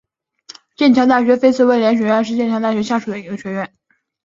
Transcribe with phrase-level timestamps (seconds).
[0.77, 3.71] 剑桥大学菲茨威廉学院是剑桥大学下属的一个学院。